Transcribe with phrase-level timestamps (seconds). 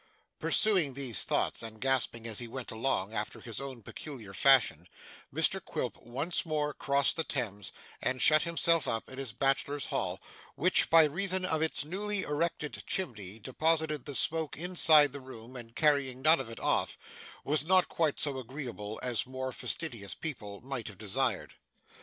[0.39, 4.89] Pursuing these thoughts, and gasping as he went along, after his own peculiar fashion,
[5.31, 10.19] Mr Quilp once more crossed the Thames, and shut himself up in his Bachelor's Hall,
[10.55, 15.75] which, by reason of its newly erected chimney depositing the smoke inside the room and
[15.75, 16.97] carrying none of it off,
[17.43, 21.53] was not quite so agreeable as more fastidious people might have desired.